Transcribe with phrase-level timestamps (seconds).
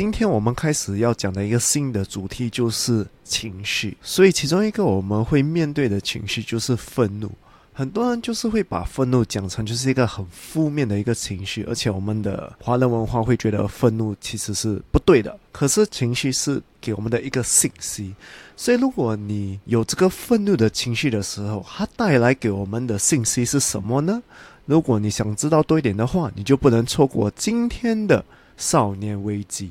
[0.00, 7.30] 今天我们开始要讲的一个新的主题就是情绪，所以其中一个我们会面对的情绪就是愤怒。
[7.74, 15.38] 很多人就是会把愤怒讲成就是一个很负面的一个情绪，而且我们的华人文化会觉得愤怒其实是不对的。
[15.52, 18.14] 可是情绪是给我们的一个信息，
[18.56, 24.22] 所以如果你有这个愤怒的情绪的时候，它带来给我们的信息是什么呢？
[24.64, 28.24] 如果你想知道多一点的话，你就不能错过今天的
[28.56, 29.70] 少年危机。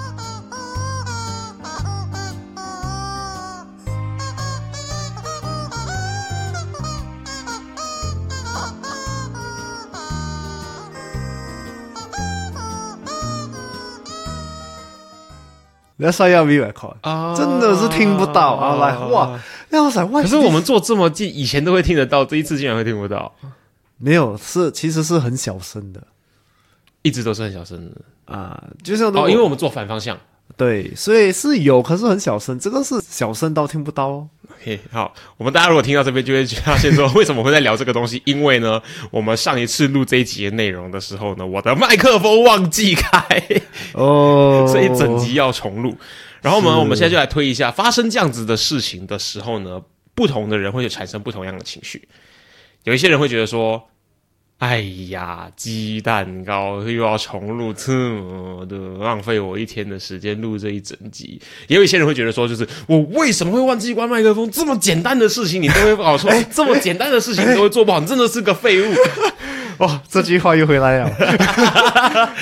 [16.05, 18.75] 要刷要 V 百块啊，真的是听不到啊！
[18.75, 20.21] 来哇，要塞哇！
[20.21, 23.33] 可是我们做这么近，以前都会听得到，这一次竟然会听不到。
[23.97, 26.01] 没有，是其实是很小声的，
[27.03, 28.63] 一直都是很小声的啊。
[28.83, 30.17] 就像哦，因为我们做反方向。
[30.57, 34.29] 对，所以是有，可是很小声，这个是小声到听不到哦。
[34.59, 38.21] OK，好，我们大家如果听到这边，就会觉得，先说，为什么会在聊这个东西？
[38.25, 43.43] 因为呢，我们上一次录这一集的内容的时候呢，我的麦克风忘记开
[43.93, 45.97] 哦，所以整集要重录。
[46.41, 49.81] 然后呢，我们现在就来推一下，发生这样子的事情的时候呢，
[50.13, 52.07] 不同的人会产生不同样的情绪。
[52.83, 53.87] 有一些人会觉得说。
[54.61, 61.41] 哎呀，鸡蛋糕又要重录，这么的浪费我一天的时间录这一整集。
[61.67, 64.51] 也有一些人会觉得说，就是我为什么会忘记关麦克风？
[64.51, 68.93] 这么简单的事情你都会搞错， 这么简单的事情你都会做不好，你真的是个废物。
[69.79, 71.09] 哇，这句话又回来了，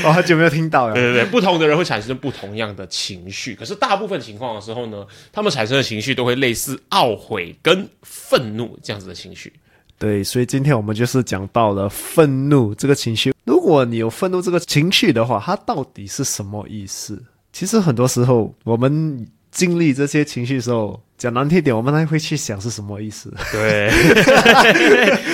[0.03, 0.93] 我好久没有听到了。
[0.93, 9.53] 对对对，不同的人会产生不同样的情绪，可是大部分情况的时候呢，他们产生的情绪都会类似懊悔跟愤怒这样子的情绪。
[9.99, 13.33] 对，所以今天我们就是讲到了愤怒这个情绪。
[13.43, 17.21] 如果你有愤怒这个情绪的话，它到底是什么意思？
[17.51, 23.33] 其实很多时候我们经历这些情绪的时候，讲难听点，我们还会去想是什么意思。
[23.51, 23.91] 对，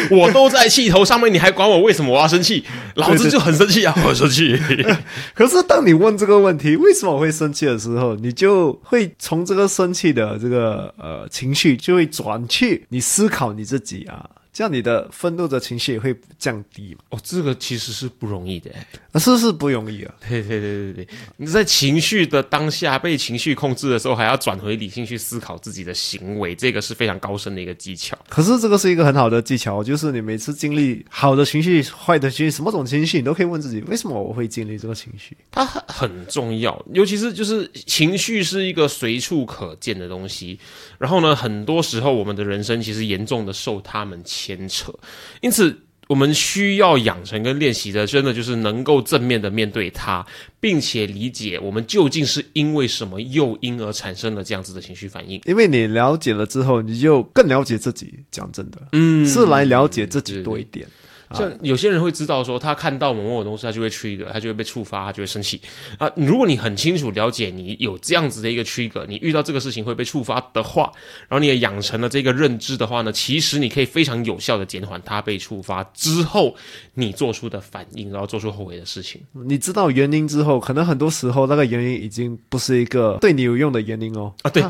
[0.09, 2.63] 我都在气头上面，你还管我为什么我要生气？
[2.95, 4.59] 老子就很生气啊，我生气。
[5.35, 14.27] 可是当你问这个问题，为什么我会生气的时候，你就会从这个生气的这个呃情绪，就会转去你思考你自己啊。
[14.55, 17.01] 这样你的愤怒的情绪也会降低嘛？
[17.09, 18.71] 哦，这个其实是不容易的，
[19.11, 20.15] 啊，是是不容易啊。
[20.29, 28.17] 对对对对对，你在情绪的当下被情绪控制的时候，还要转回理性去思考自己的行为，这个是非常高深的一个技巧。
[28.29, 35.35] 可是这个是一个很好的技巧，就是你每次经历好的情绪、坏的情绪、什么种情绪，你都可以问自己：为什么我会经历这个情绪？
[35.51, 40.57] 它很重要，尤其是就是情绪是一个随处可见的东西。
[40.97, 44.23] 然后呢，很多时候我们的人生其实严重的受他们。
[44.45, 44.93] 牵扯，
[45.41, 45.75] 因此
[46.07, 50.23] 我们需要养成跟练习的，真的就是能够正面的面对它，
[50.59, 55.41] 并且理解我们究竟是因为什么诱因而产生了这样子的情绪反应。
[55.45, 58.13] 因为你了解了之后，你就更了解自己。
[58.29, 60.87] 讲真的，嗯，是来了解自己多一点。
[61.33, 65.59] 像有些人会知道说，他看到某某东西，他就会 trigger，他就会被触发，他就会生气
[65.97, 66.09] 啊。
[66.15, 70.91] 如果你很清楚了解你有这样子的一个 trigger，你遇到这个事情会被触发的话，
[71.27, 76.55] 然后你也养成了这个认知的话呢，其实你可以非常有效的减缓它被触发之后
[76.93, 79.21] 你做出的反应，然后做出后悔的事情。
[79.31, 84.33] 你知道原因之后，可能很多时候那个原因已经不是一个对你有用的原因哦。
[84.43, 84.63] 啊，对，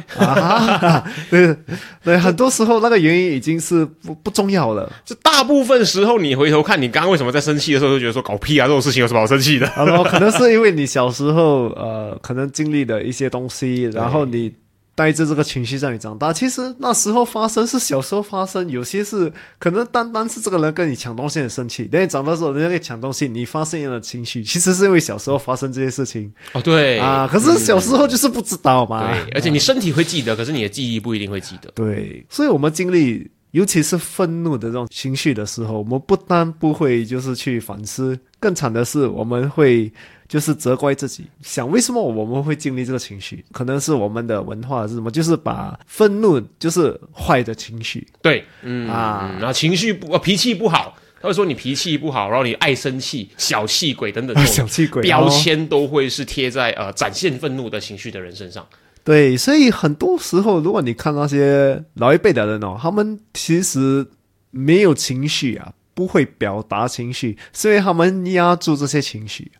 [1.29, 1.57] 对
[2.03, 4.91] 对，很多时候那个原因已经是不不重要了。
[5.03, 6.63] 就大部分时候你回头。
[6.65, 9.71] 看你刚刚为什么在生气的时候就觉得说搞屁啊这种事情有什么好生气的？
[9.77, 14.51] 然后可能是因为你小时候呃可能经历的一些东西，然后你
[14.95, 16.33] 带着这个情绪在你长大。
[16.33, 26.33] 其实那时候发生是小时候发生，有些是可能单单是这个人跟你抢东西很生气，等你长大之后人家给抢东西，你发生一样的情绪，其实是因为小时候发生这些事情。
[26.53, 29.11] 哦，对啊，可是小时候就是不知道嘛。
[29.11, 31.69] 对，而且你身体会记得，可是你的记忆不一定会记得。
[31.75, 33.29] 对，所以我们经历。
[33.55, 39.89] 尤其是愤怒的这种情绪的时候，我们不但不会就是去反思，更惨的是我们会
[40.27, 43.45] 就是责怪自己，想为什么我们会经历这个情绪？
[43.53, 45.09] 可能是我们的文化是什么？
[45.09, 48.05] 就是把愤怒就是坏的情绪。
[48.21, 58.67] 对，嗯啊，然后情绪不脾气不好，他会说你脾气不好，然后你爱生气、小气鬼等等， 小气鬼标签都会是贴在呃展现愤怒的情绪的人身上。
[59.05, 64.05] 对，所以很多时候，如果你看那些老一辈的人哦，他们其实
[64.49, 69.51] 没有情绪啊，不会表达情绪，所以他们压住这些情绪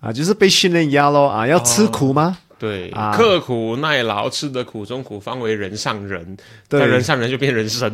[0.00, 2.38] 啊，就是被训练压咯啊，要吃苦吗？
[2.58, 6.36] 对，刻苦耐劳，吃得苦中苦，方为人上人。
[6.68, 7.90] 对，人上人就变人生，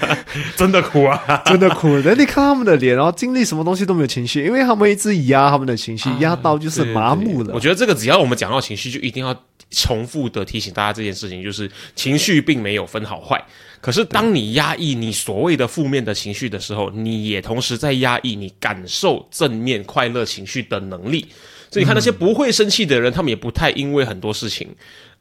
[0.54, 1.88] 真的苦啊， 真的苦。
[2.04, 7.54] 那你看他们的脸，然后经历什么东西都没有情绪，因为他们一直压他们的情绪，压到就是麻木了。
[7.54, 9.34] 我觉得这个只要我们讲到情绪，就一定要
[9.72, 13.42] 重复的提醒大家这件事情，就是情绪并没有分好坏。
[13.80, 21.26] 可是当你压抑你所谓的负面的情绪的时候，你也同时在压抑你感受正面快乐情绪的能力。
[21.70, 24.68] 所以你看那些不会生气的人，他们也不太因为很多事情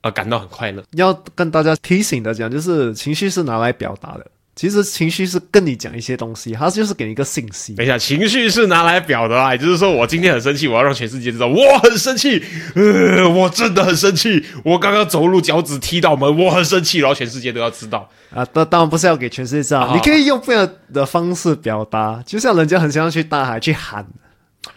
[0.02, 0.84] 而感到很快乐。
[0.92, 4.28] 要跟大家提醒的讲，就是情绪是拿来表达的。
[4.54, 7.74] 其实情绪是跟你讲一些东西，它就是给你一个信息。
[7.74, 12.44] 等一下，情绪是拿来表达，也就是说，我今天很生气，我要让全世界知道我很生气。
[12.76, 14.46] 呃，我真的很生气。
[14.64, 18.08] 我刚刚走路脚趾踢到门，我很生气，然后全世界都要知道。
[18.30, 24.06] 啊，当当然不是要给全世界知道，你可以用不一样的方式表达，就像人家很想要去大海去喊。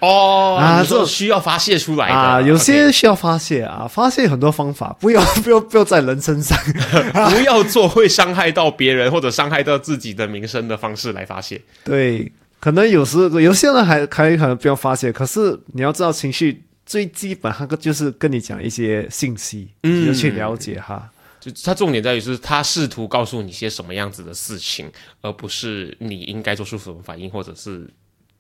[0.01, 6.59] 哦啊，这需要发泄出来的啊，有些需要发泄啊，发泄很多方法， 不要不要不要在人身上，
[7.31, 11.61] 不要做会伤害到别人或者伤害到自己的名声的方式来发泄。
[11.85, 21.11] 对，可能有时有些人还可以可能不要发泄，可是你要知道，情绪最基本那个就是跟你讲一些信息，嗯，去了解哈。
[21.39, 24.91] 就它重点在于是，他试图告诉你些什么样子的事情，
[25.21, 27.87] 而不是你应该做出什么反应，或者是。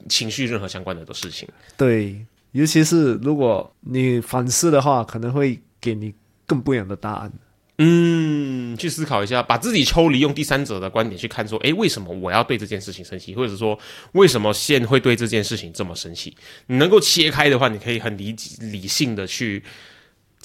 [0.08, 6.14] 情绪任何相关的的事情，对，尤其是如果你反思的话，可能会给你
[6.46, 7.32] 更不一样的答案。
[7.78, 13.76] 嗯，去思考一下，把自己抽离，用第三者的观点去看，说，诶，为什么我要对这件事情生气，或者说，
[14.12, 16.36] 为什么现会对这件事情这么生气？
[16.66, 19.62] 你能够切开的话，你可以很理理性的去。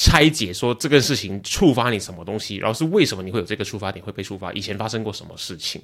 [0.01, 4.53] 拆解说这个事情触发你什么东西，然后是为什么你会有这个触发点会被触发？
[4.53, 5.81] 以前发生过什么事情？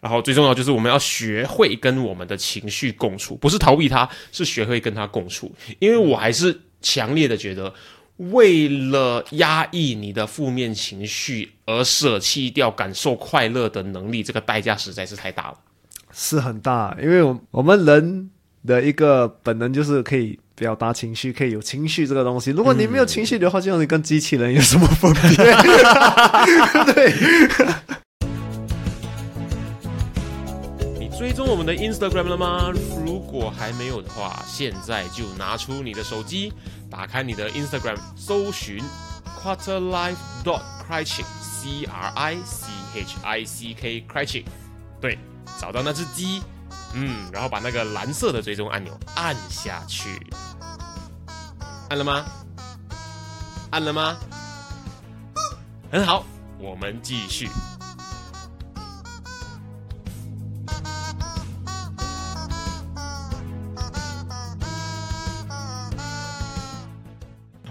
[0.00, 5.54] 然后最重要就是我们要学会跟我们的情绪共处，不是逃避它，是学会跟它共处。
[5.80, 7.70] 因为我还是强烈的觉得，
[8.16, 15.58] 为了压抑你的负面情绪而舍弃掉感受快乐的能力，这个代价实在是太大了，
[16.14, 16.96] 是很大。
[17.02, 18.30] 因为我我们人
[18.68, 20.38] 的一个本能就是可以。
[20.58, 25.36] 表达情绪可以有情绪这个东西，如果你没有情绪的话，就像你跟机器人有什么分别？
[26.92, 27.14] 对。
[30.98, 32.72] 你追踪我们的 Instagram 了吗？
[33.06, 36.52] 如果还没有的话，现在就拿出你的手机，
[36.90, 38.82] 打开你的 Instagram，搜寻
[39.40, 42.66] Quarterlife dot Criching，C R I C
[42.96, 44.42] H I C K Criching，
[45.00, 45.16] 对，
[45.60, 46.42] 找到那只鸡。
[46.94, 50.20] 嗯，然后把那个蓝色的追踪按钮按下去，
[51.88, 52.24] 按了吗？
[53.70, 54.16] 按了吗？
[55.92, 56.24] 很好，
[56.58, 57.48] 我们继续。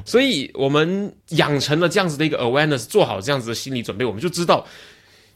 [0.05, 4.65] 所以，我们养成了这样子的一个 awareness，做好这样子的心理准备，我们就知道。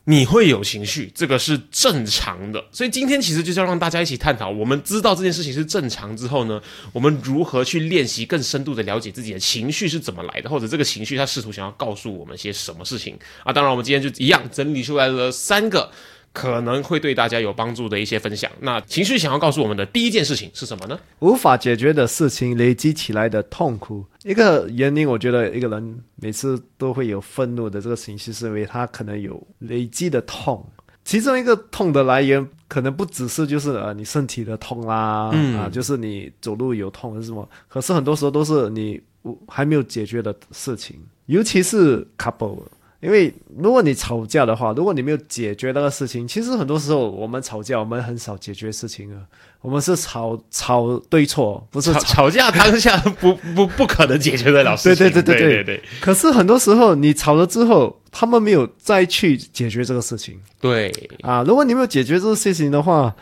[0.06, 2.64] 你会有情绪，这个是正常的。
[2.72, 6.62] 所以今天其实就是要让大家一起探讨，我们知道这件事情是正常之后呢，
[6.92, 13.54] 我们如何去练习更深度的了解自己的情绪是怎么来的，或者这个情绪它试图想要告诉我们些什么事情啊？
[13.54, 15.92] 当然，我们今天就一样整理出来了三个。
[16.34, 18.50] 可能会对大家有帮助的一些分享。
[18.62, 20.98] 那情绪想要告诉我们的第一件事情是什么呢？
[21.20, 24.06] 无法解决的事情累积起来的痛苦。
[24.24, 30.66] 一个原因，我觉得一个人每次都会有愤怒的这个情绪，是因为他可能有累积的痛。
[31.04, 37.48] 其中一个痛的来源，可能不只是就是呃你身体的痛啦，啊，就是你走路有痛是什么？
[37.68, 39.02] 可是很多时候都是你
[39.48, 42.60] 还没有解决的事情，尤其是 couple。
[43.02, 49.20] 因为如果你吵架的话，如果你没有解决那个事情，其实很多时候我们吵架，我们很少解决事情啊。
[49.62, 55.08] 我们是吵吵对错，不是吵架当下不不不可能解决得了事情。
[55.08, 55.84] 对对对对对对。
[56.00, 60.40] 可是很多时候你吵了之后，他们没有再去解决这个事情。
[60.60, 60.92] 对
[61.22, 63.16] 啊，如果你没有解决这个事情的话。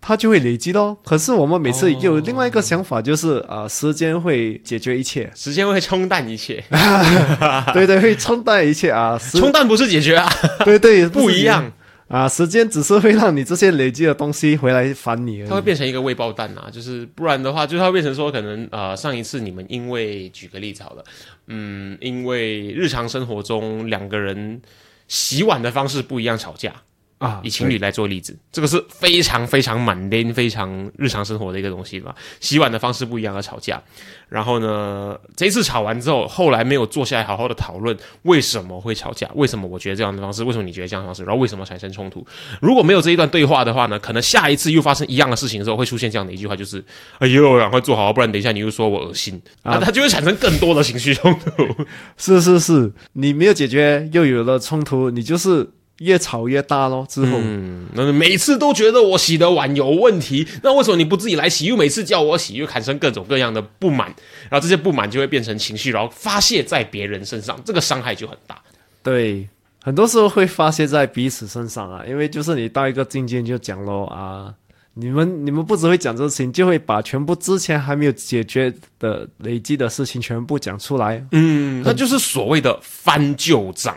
[0.00, 0.96] 它就会累积咯。
[1.04, 6.62] 可是我们每次有另外一个想法，就是啊，时间会解决一切，时间会冲淡一切。
[7.74, 9.18] 对对，会冲淡一切啊！
[9.32, 10.30] 冲淡不是解决啊！
[10.64, 11.70] 对对，不一样
[12.08, 12.28] 啊！
[12.28, 16.70] 时间只是会让你这些累积的东西回来烦你，它会变成一个未爆弹啊！
[16.72, 21.04] 就是不然的话，就它会变成说，可能呃，上一次你们因为举个例子好了，
[21.48, 24.62] 嗯，因为日常生活中两个人
[25.08, 26.72] 洗碗的方式不一样吵架。
[27.18, 32.14] 啊，以情侣来做例子，这个是非常非常满天、非常日常生活的一个东西吧。
[32.38, 33.82] 洗碗的方式不一样而吵架，
[34.28, 42.24] 然后呢，这一次吵完之后，后来没有坐下来好好的讨论为什么会吵架，为什么我觉得这样的方式，为什么你觉得这样的方式，然后为什么产生冲突。
[42.60, 46.84] 如果没有这一段对话的话呢，可能下一次又发生一样的事情的时候，会出现这样的一句话，就是
[47.18, 51.84] “哎呦，赶快做好，不然等一下你又说我恶心啊”，他就会产生更多的情绪冲突。
[52.16, 55.68] 是是是，你没有解决，又有了冲突，你就是。
[55.98, 57.06] 越吵越大咯。
[57.08, 61.66] 之后，嗯，那每次都觉得我洗的碗有问题，那为什么你不自己来洗？
[61.66, 64.08] 又每次叫我洗，又产生各种各样的不满，
[64.48, 68.60] 然后这些不满就会变成情绪，然后发泄在别人身上，这个伤害就很大。
[69.02, 69.48] 对，
[69.82, 74.54] 很多时候会发泄在彼此身上啊，因为就是你到一个境界就讲咯啊，
[74.94, 81.24] 你们你们不只会讲这个事情，就会把全部之前还没有解决的累积的事情全部讲出来。
[81.32, 83.96] 嗯，那就是所谓的翻旧账。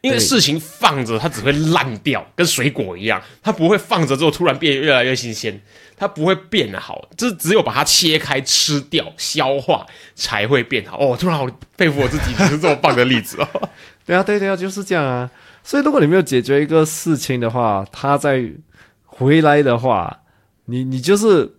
[0.00, 5.60] 因为事情放着，它只会烂掉，跟水果一样，它不会放着之后突然变越来越新鲜，
[5.96, 10.98] 它不会变好，就是只有把它切开吃掉、消化才会变好。
[10.98, 13.68] 哦，突然好佩服我自己，就是这么棒的例子哦。
[14.06, 15.30] 对啊，对对啊，就是这样啊。
[15.64, 18.42] 所以如果你没有解决一个事情的话，它再
[19.04, 20.20] 回来的话，
[20.66, 21.56] 你你就是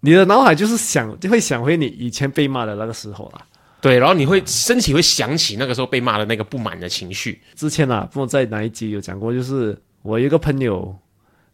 [0.00, 3.40] 你的脑海就是想就会想回你以前被骂的那个时候了。
[3.84, 7.38] 对，然后你会身体会想起那个时候被骂的那个不满的情绪。
[7.54, 10.96] 之前啊，不知道在哪一集有讲过，就是我一个朋友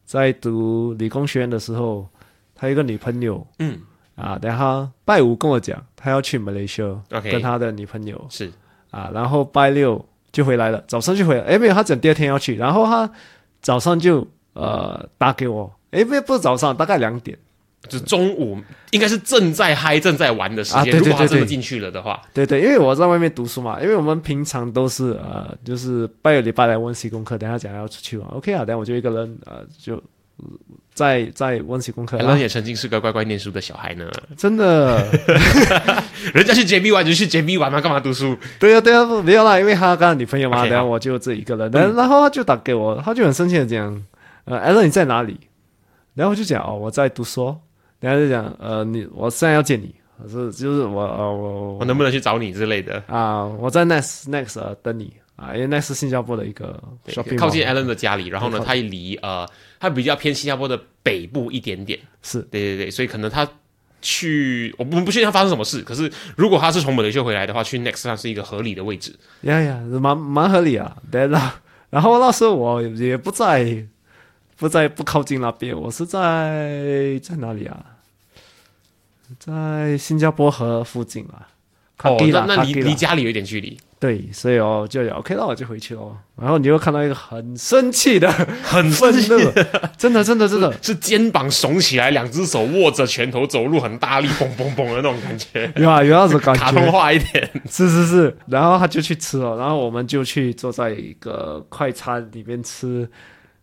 [0.04, 2.08] 在读理工学院的时候，
[2.54, 3.76] 他一个女朋友，嗯，
[4.14, 8.24] 啊，然后拜五跟我讲，他要去马来西亚跟他的女朋友。
[8.30, 8.48] 是。
[8.92, 13.10] 啊，然后拜六就回来了，早上就回来，哎，没有，他讲第二天要去，然后他
[13.60, 17.36] 早上就呃打给我，哎，不不是早上，大概两点。
[17.88, 18.58] 就中午，
[18.90, 20.98] 应该是正在嗨、正在玩的时间。
[20.98, 30.00] 如果他真的进去了的话，对对，因为我在外面读书嘛，因为我们平常都是呃，就是拜个礼拜来温习功课，等下讲要出去玩，OK 啊，等下我就一个人呃，就
[30.92, 32.18] 在在温习功课。
[32.22, 35.02] 那也曾经是个乖乖念书的小孩呢，真的。
[36.34, 38.36] 人家去 JB 玩就去 JB 玩嘛，干嘛读书？
[38.58, 44.04] 对呀对呀，没有啦，因为他刚女朋友嘛，然后我就这一个人，然后他就打给我，他就很生气的讲，
[44.44, 45.40] 呃，艾伦你在哪里？
[46.14, 47.56] 然后我就讲哦，我在读书。
[48.00, 49.94] 人家就讲，呃，你我现在要见你，
[50.26, 53.44] 是就是我呃我我能不能去找你之类的啊？
[53.44, 56.82] 我在 Next Next 等你啊，因为 Next 新加坡的一个
[57.36, 59.46] 靠近 Allen 的家里，然后呢，他离呃
[59.78, 63.46] 他比较偏新加坡的北部一点点，是对对对，所以可能他
[64.00, 70.96] 去，我们不确定他发生什么事，可是如果他是从马来西亚回来的话，去 Next 上是一个合理的位置，呀呀，蛮蛮合理啊。
[71.10, 73.86] 对了， 然后那时候我也不在。
[74.56, 77.82] 不在不靠近那边，我是在在哪里啊？
[79.38, 81.46] 在新加坡河附近啊。
[82.02, 83.78] 哦，那那离离家里有点距离。
[83.98, 86.16] 对，所以哦，就 OK，那我就回去喽。
[86.40, 88.32] 然后你又看到一个很生气的、
[88.62, 89.38] 很愤怒，
[89.98, 95.70] 真的，真的，真的 是肩膀耸起来，两只手握着拳头走路很大力，嘣嘣嘣的那种感觉。
[95.76, 97.50] 有啊，有那种感觉，卡通化一点。
[97.68, 103.06] 是是是，然后他就去吃了，然后我们就去坐在一个快餐里面吃。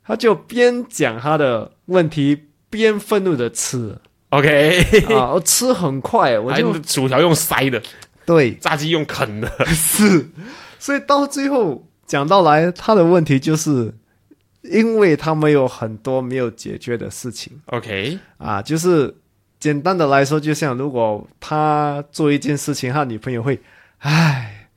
[0.05, 3.97] 他就边讲他的问题，边愤怒的吃。
[4.29, 4.81] OK，
[5.15, 7.81] 啊，我吃很快，我就薯条用塞的，
[8.25, 10.29] 对，炸鸡用啃的， 是。
[10.79, 13.93] 所以到最后讲到来，他的问题就是，
[14.63, 17.61] 因为他们有很多没有解决的事情。
[17.67, 19.15] OK，啊，就是
[19.59, 23.59] 简单的来说，就像如果他做一件事情，他女朋友会，
[23.99, 24.67] 唉，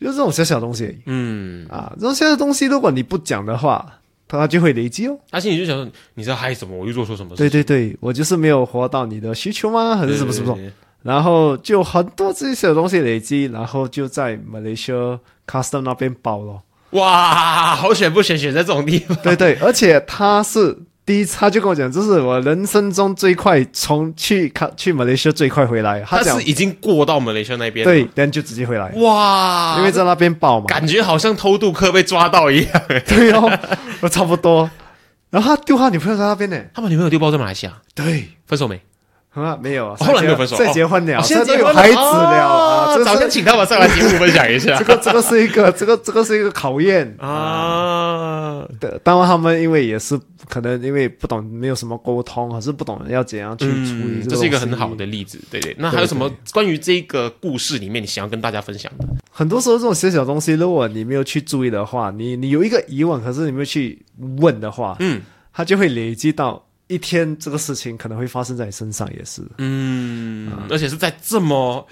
[0.00, 1.00] 就这种小小东西。
[1.06, 4.00] 嗯，啊，这种小小东西，如果你不讲的话。
[4.38, 6.76] 他就会累积哦，他心里就想说：“你在嗨什么？
[6.76, 9.96] 我又做错什么？”对对对，我就是没有活到你的需求吗？
[9.96, 10.56] 还是什么什么？
[11.02, 16.62] 然后就很多这些东西累积，然后就在 Malaysia custom 那边包了。
[16.90, 19.16] 哇，好选不选选在这种地方？
[19.22, 20.78] 对对，而且他是。
[21.04, 26.00] 第一次他就跟我讲，这是我人生中最快从去看去马来西亚最快回来。
[26.02, 28.88] 他是已经过到马来西亚那边，对，然就直接回来。
[28.96, 32.82] 哇，因为在那边报嘛，感觉好像偷渡客被抓到一样。
[33.06, 33.50] 对哦，
[34.08, 34.70] 差不多。
[35.30, 37.72] 然后他丢他女朋友在那边呢，他把女朋友丢包在马来西亚。
[37.94, 38.80] 对，分手没？
[39.34, 42.98] 啊，没有啊，后来没有分手，再结婚了，现在有孩子了啊！
[43.02, 44.76] 早先请他们上来节目分享一下。
[44.78, 48.62] 这个，这个是一个，这个，这个是一个考验啊。
[48.78, 54.22] 的，当然他们因为也是可能因为不懂，没有什么沟通，还是不懂要怎样去处理。
[54.28, 55.74] 这是一个很好的例子，对对。
[55.78, 59.06] 那还有什么关于这个故事里面你想要跟大家分享的？
[59.30, 64.04] 很多时候这种小小东西，如果你没有去注意的话，你你有一个疑问，可是你没有去
[64.38, 65.20] 问的话，嗯，
[65.52, 66.66] 它就会累积到。
[66.88, 71.86] 一天这个事情可能会发生在你身上，也是，嗯，而且是在这么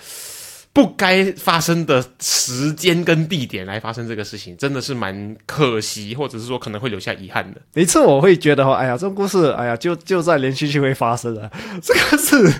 [0.72, 7.60] 不该发生的时间跟地点来发生这个事情，真的是蛮可惜，或者是说可能会留下遗憾的。
[7.74, 11.50] 每次我会觉得哦，哎呀，这种故事，哎呀，就就在连续剧会发生的，
[11.82, 12.54] 这个是。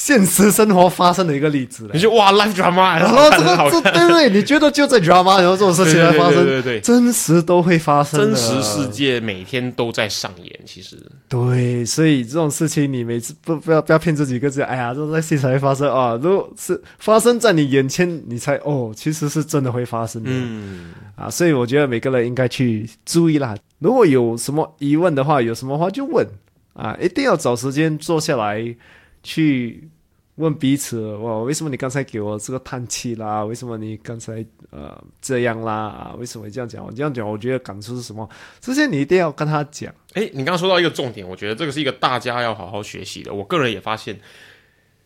[0.00, 6.00] 现实生活发生的一个例子，你就哇，life drama，然后 这个这对对，你觉得就在 drama，然后这种事情？
[6.14, 10.96] 发生，对对，真实都会发生，真实世界每天都在上演，其实。
[11.28, 20.92] 对，所以这种事情你每次不不要不要骗自己，个字，哎呀，这在现实会发生啊，如果是发生在你眼前，你才哦，其实是真的会发生的，嗯。
[21.14, 26.26] 啊，所以我觉得每个人应该去注意啦，如果有什么疑问的话，有什么话就问。
[26.72, 28.74] 啊，一定要找时间坐下来。
[29.22, 29.88] 去
[30.36, 33.44] 问彼此哇，为什么你刚才给我这个叹气啦？
[33.44, 35.74] 为什么你刚才呃这样啦？
[35.88, 36.84] 啊，为什么这样讲？
[36.84, 38.28] 我这样讲，我觉得感触是什么？
[38.60, 39.94] 这些你一定要跟他讲。
[40.14, 43.34] 哎，你刚刚说到一个重点，我觉得这个是一个大家要好好学习的。
[43.34, 44.18] 我个人也发现，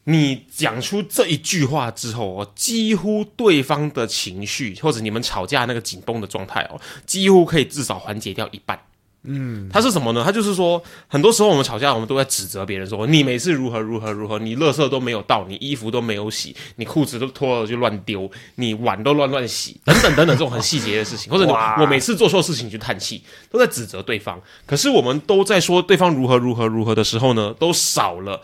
[0.05, 8.79] 你讲出这一句话之后哦，几乎对方的情绪或者你们吵架那个紧绷的状态哦，几乎可以至少缓解掉一半。
[9.27, 10.23] 嗯，他是什么呢？
[10.25, 21.47] 他就是说，很多时候我们吵架，我们都在指责别人，说你每次如何如何如何，你垃圾都没有倒，你衣服都没有洗，你裤子都脱了就乱丢，你碗都乱乱洗， 等等等等这种很细节的事情，或者
[21.81, 24.41] 我每次做错事情就叹气，都在指责对方。
[24.67, 28.41] 可是我们都在说对方如何如何如何的时候呢，都少了。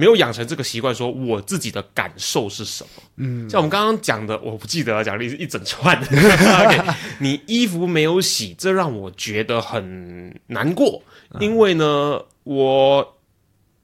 [0.00, 3.02] 没有养成这个习惯，说我自己的感受是什么？
[3.16, 6.00] 嗯，像我们刚刚讲的，我不记得讲的是一整串。
[7.20, 11.02] 你衣服没有洗，这让我觉得很难过，
[11.38, 13.16] 因为呢，我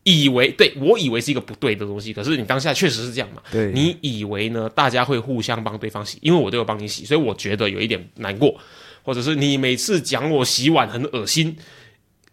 [0.05, 3.43] 以为对我以为是一个不对的东西，可是你当下确实是这样嘛？
[3.53, 4.71] 对，你以为呢？
[4.71, 8.59] 大家会互相帮对方洗，因为我都有帮你洗，所以我觉得有一点难过，
[9.03, 11.55] 或者是你每次讲我洗碗很恶心，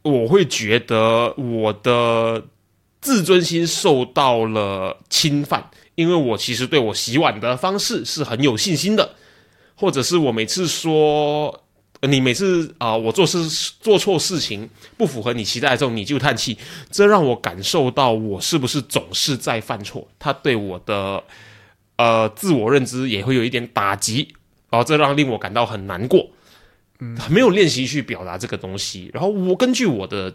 [0.03, 2.45] 我会觉得我的。
[3.03, 9.15] 自尊心受到了侵犯，因为我其实对我洗碗的方式是很有信心的，
[9.75, 11.61] 或者是我每次说
[12.03, 13.45] 你每次啊，我做事
[13.81, 16.57] 做错事情不符合你期待的时候，你就叹气，
[16.89, 21.21] 这让我感受到我是不是总是在犯错，他对我的
[21.97, 24.29] 呃自我认知也会有一点打击，
[24.69, 26.29] 然后这让令我感到很难过，
[26.99, 30.33] 嗯，没有练习去表达这个东西，然后我根据我的。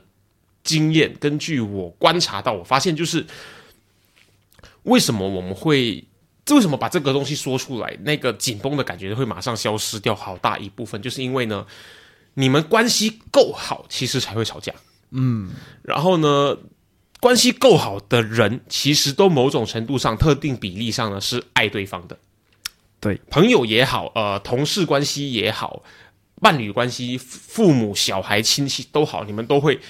[0.68, 3.26] 经验根据我观察到，我发现就是
[4.82, 6.04] 为什么我们会，
[6.50, 11.66] 为什么把这个东西说出来，那个紧绷的感觉会马上消失掉，好大一部分就是因为呢，
[12.34, 14.74] 你们关系够好，其实才会吵架。
[15.10, 15.50] 嗯，
[15.82, 16.58] 然后呢，
[17.18, 22.18] 关系够好的人，其实都某种程度上、特定比例上呢是爱对方的。
[23.00, 25.82] 对，朋友也好，呃，同事关系也好，
[26.42, 29.80] 伴侣关系、父母、小孩、亲戚都好，你们都会。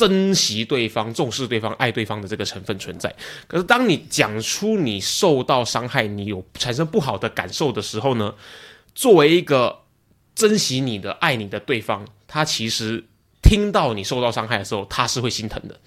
[0.00, 3.14] 珍惜对方、重视对方、爱对方的这个成分存在。
[3.46, 8.34] 可是，当你讲出你受到伤害、你有产生不好的感受的时候呢？
[8.94, 9.80] 作为一个
[10.34, 13.04] 珍惜你的、爱你的对方，他其实
[13.42, 15.78] 听到你受到伤害的时候，他是会心疼的。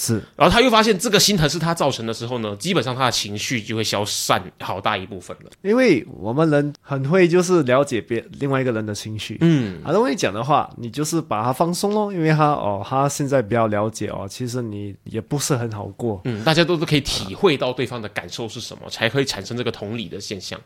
[0.00, 5.50] 是，然后他又发现这个心疼是他造成的时候呢，基本上他的情绪就会消散好大一部分了。
[5.62, 20.60] 因为我们人很会就是了解别另外一个人的情绪，嗯，很容易讲的话，你就是把他放松咯，因为他哦，他现在比较了解哦，其实你也不是很好过，嗯，大家都是可以体会到对方的感受是什么，才可以产生这个同理的现象。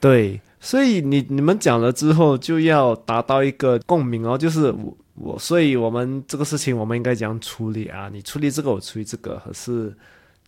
[0.00, 4.72] 对，所以你你们讲了之后，就要达到一个共鸣哦，就是
[5.20, 5.38] 我。
[5.38, 8.08] 所以我们这个事情，我们应该怎样处理啊？
[8.12, 9.94] 你处理这个，我处理这个，可是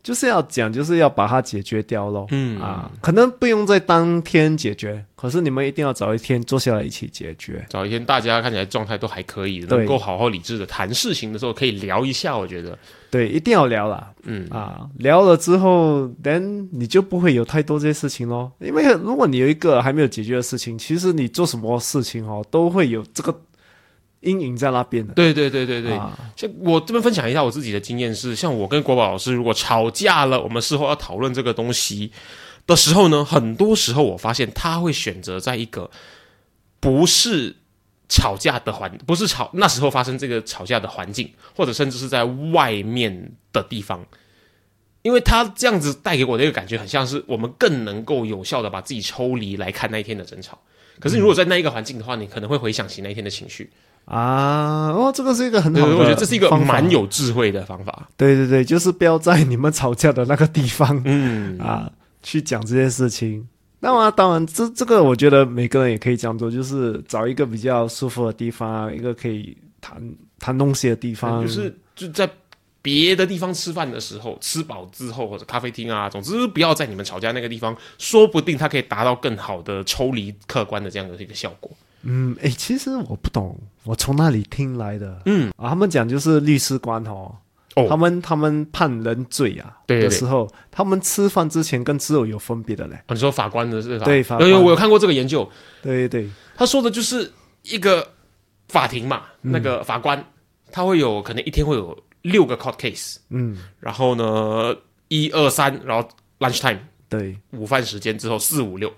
[0.03, 2.27] 就是要讲，就是要把它解决掉咯。
[2.31, 7.67] 嗯啊，可能不用在当天解决，可是你们一定要找一天坐下来一起解决。
[7.69, 12.35] 找一天大家看起来状态都还可以，能够好好理智的谈事情的时候，可以聊一下。
[12.35, 12.79] 我觉得，
[13.11, 14.11] 对，一定要聊了。
[14.23, 18.51] 嗯啊，聊了之后，then 你就不会有太多这些事情咯。
[18.59, 23.39] 因为如果你有一个还没有解决的事情，其实你做什么事情哦，都会有这个。
[24.21, 25.99] 阴影在那边的，对对对对对。
[26.37, 32.13] 像我这边分享一下我自己的经验是，像我跟国宝老师如果吵架了，我们事后要讨论这个东西
[32.67, 35.91] 的时候呢，很多时候我发现他会选择在一个
[36.81, 37.57] 不是
[38.11, 44.05] 吵架的环，不是吵那时候发生这个吵架的环境，或者甚至是在外面的地方，
[45.01, 50.59] 因为他这样子带给我的一个感觉，很像是我们更能够有效的把自己抽离来看那一天的争吵。
[50.99, 53.71] 可是如果在那一个环境的话，你可能会回想起那一天的情绪。
[54.07, 58.09] 啊哦，这个是一个很好的，我觉得这是一个蛮有智慧的方法。
[58.17, 61.91] 对对对，就是不要在你们吵架的那个地方，嗯啊，
[62.23, 63.47] 去讲这件事情。
[63.79, 70.03] 那么当然，这这个我觉得每个人也可以这样做，就是找一个比较舒服的地方，一个可以谈
[70.39, 72.29] 谈东西的地方，就是就在
[72.83, 81.71] 别的地方吃饭的时候，吃饱之后或者咖啡厅啊，总之不要在你们吵架那个地方，说不定它可以达到更好的抽离客观的这样的一个效果。
[82.03, 85.23] 嗯，哎，其实我不懂，我从那里听来的。
[85.27, 87.35] 嗯啊，他们讲就是律师官哦，
[87.77, 92.99] 哦，他们他们判人罪啊对的时候，他们吃饭之前跟吃后有分别的嘞。
[93.09, 94.05] 你说法官的是吧？
[94.05, 95.49] 对，因为我有看过这个研究。
[95.83, 97.31] 对对，他说的就是
[97.63, 98.07] 一个
[98.69, 100.25] 法庭嘛，那个法官
[100.71, 101.97] 他会有可能一天会有。
[102.23, 104.77] 六个 court case，嗯，然后呢，
[105.09, 106.07] 一二三，然后
[106.39, 108.93] lunch time，对，午饭时间之后四五六，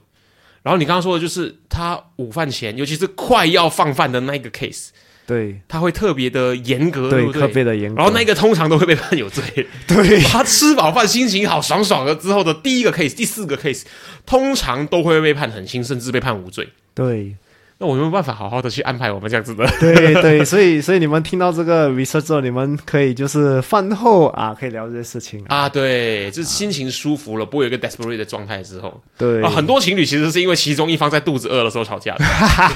[0.62, 4.88] 然后你刚刚说的就是他午饭前，尤其是快要放饭的那个 case，
[5.26, 9.42] 对，他会特别的严格，对，特别的严格，然后那个通常都会被判有罪，
[9.88, 13.82] 对，他吃饱饭心情好爽爽了之后的第一个 case，第四个 case，
[14.24, 17.36] 通常都会被判很轻，甚至被判无罪，对。
[17.82, 19.66] 那我没有办法好好的去安排我们这样子的。
[19.80, 25.68] 对对，所以所以你们听到这个 research 之后，你们可以就是饭后啊，可以聊这些事情啊。
[25.68, 29.02] 对，就是心情舒服了，不会有一个 desperate 的状态之后。
[29.18, 32.24] 对啊，很多情侣其实是因为其中一方在肚子饿的时候吵架的。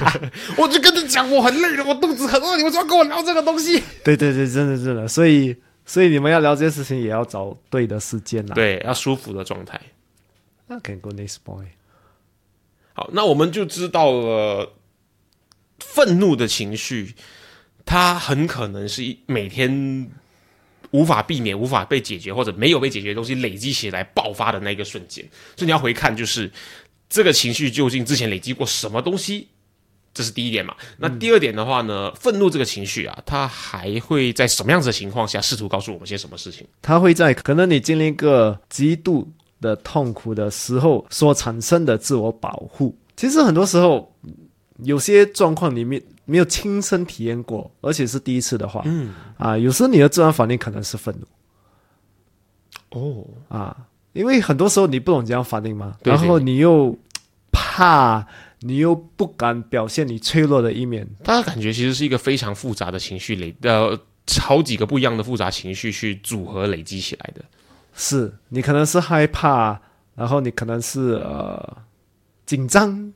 [0.58, 3.80] 我就跟你讲，我很累了，我肚子很饿，你为什么要跟我聊这个东西？
[4.02, 8.54] 对对对，真的真的，所以所以你们要聊这些事情，也要找对的时间啦。
[8.56, 9.80] 对，要舒服的状态。
[10.66, 11.64] 那 can go next boy。
[12.92, 14.72] 好，那我们就知道了。
[15.78, 17.14] 愤怒的情绪，
[17.84, 20.10] 它很可能是一每天
[20.90, 25.24] 无法避免、无法被解决或者没有被解决的东西累积起来爆发的那个瞬间。
[25.56, 26.50] 所以你要回看，就是
[27.08, 29.48] 这个情绪究竟之前累积过什么东西，
[30.14, 30.74] 这是第一点嘛。
[30.96, 36.66] 那第二点的话呢，愤怒这个情绪啊，它还会在什么样子的情况下试图告诉我们些什么事情？
[36.80, 42.96] 它会在可能你经历一个极度的痛苦的时候所产生的自我保护。
[43.16, 44.12] 其实很多时候。
[44.82, 51.26] 有些状况你没没有亲身体验过，而且是第一次的话，嗯啊，有时候你的自然反应可能是愤怒。
[52.90, 53.76] 哦啊，
[54.12, 56.96] 因为很多时候你不懂这样反应嘛，然后你又
[57.50, 58.26] 怕，
[58.60, 63.98] 你又不敢表现你脆弱的一面，大家感觉其实是一个非常复杂的情绪累，呃，
[64.40, 67.44] 好几个不一样的复杂情绪去组合累积起来的。
[67.94, 69.80] 是你可能是害怕，
[70.14, 71.78] 然后你可能是呃
[72.44, 73.12] 紧张。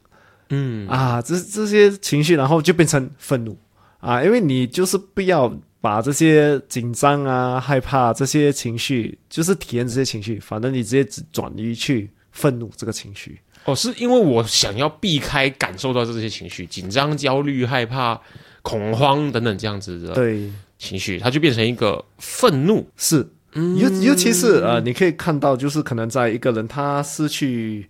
[0.51, 3.57] 嗯啊，这这些情绪，然后就变成愤怒
[4.01, 13.39] 啊，因为你就是不要把这些紧张啊、害怕这些情绪，就是体验这些情绪，反正你直接转移去愤怒这个情绪。
[13.65, 18.21] 哦，是因为我想要避开感受到这些情绪，紧张、焦虑、害怕、
[18.63, 22.87] 恐慌等等这样子的对情绪，它就变成一个愤怒。
[22.97, 27.89] 是，尤尤其是呃，你可以看到，就是可能在一个人他失去。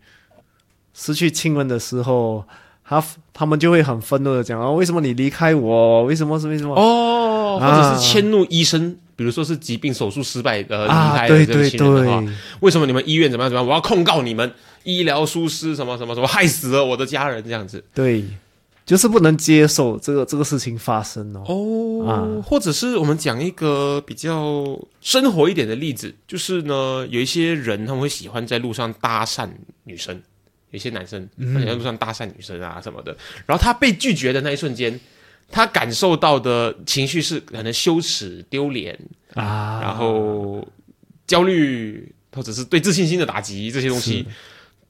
[1.01, 2.45] 失去亲人的时候，
[2.85, 6.05] 他他们就会很愤怒的讲啊，为什么你离开我？
[6.05, 6.75] 为什么是为什么？
[6.75, 12.23] 哦，或者是迁怒医生，比如说是疾病手术失败呃离开的这个亲人的话，
[12.61, 13.67] 为什么你们医院怎么样怎么样？
[13.67, 14.53] 我要控告你们
[14.85, 17.83] 医疗疏失什么什么什么，害死了我的家人这样子。
[17.95, 18.23] 对，
[18.85, 21.45] 就是不能接受这个这个事情发生哦。
[21.47, 29.49] 哦，或者是我们讲一个比较生活一点的例子，就是呢，有一些人他们会喜欢在路上搭讪
[29.85, 30.21] 女生。
[30.71, 31.29] 有些男生
[31.65, 34.99] 在路上搭讪女生啊什么的，然后他被拒绝的那一瞬间，
[35.51, 38.99] 他感受到的情绪是可能羞耻、丢脸
[39.35, 40.67] 啊，然后
[41.27, 44.27] 焦虑或者是对自信心的打击这些东西。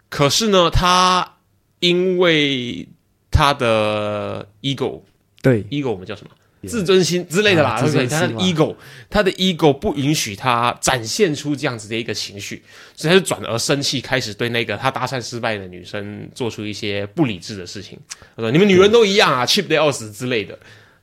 [0.09, 1.37] 可是呢，他
[1.79, 2.87] 因为
[3.31, 5.01] 他的 ego，
[5.41, 5.63] 对。
[5.65, 6.31] ego 我们叫什么？
[6.67, 8.07] 自尊心之类的啦，对不对？
[8.07, 8.77] 他的 ego，
[9.09, 12.63] 他的 ego 不允许他展现出这样子的一个情绪，
[12.95, 17.99] 所以他就转而生气，开始对那个他搭讪失败的女生做出一些不理智的事情。
[18.37, 20.59] 他说：“你们女人都一样啊，cheap 的要死之类的。”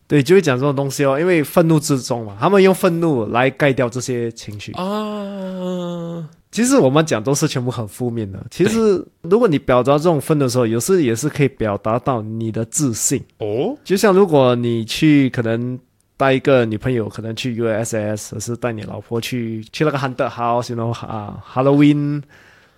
[0.07, 6.23] 对，就会讲这种东西哦，因为愤怒之中嘛，他们用愤怒来盖掉这些情绪啊。
[6.57, 8.43] 其实我们讲都是全部很负面的。
[8.49, 13.77] 其实如果你表达这种分的时候，有时也是可以表达到你的自信哦。
[13.83, 15.77] 就像如果你去可能
[16.17, 22.23] 带一个女朋友，可能去 U S S，或是带你老婆去去那个 Haunted House，然后啊 Halloween，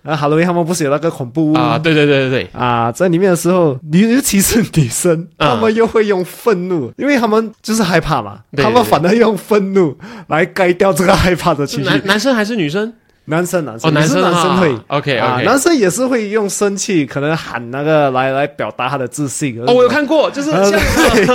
[0.02, 1.78] 啊 Halloween 他们不是有那个恐怖啊？
[1.78, 9.96] 对对对对对啊，在里面的时候，尤其是女生，他们又会用愤怒，因为他们就是害怕嘛，他们反而用愤怒
[10.28, 11.88] 来盖掉这个害怕的情绪。
[11.88, 12.92] 男男生还是女生？
[13.30, 19.56] 男生男生哦，男生男生会，OK 啊，男生也是会用生气，可能喊那个来来表达他的自信。
[19.66, 20.80] 哦，我有看过，就是呃像